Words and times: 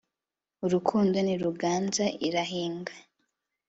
urukundo 0.65 1.17
ntiruganza; 1.25 2.05
irahinga 2.27 2.93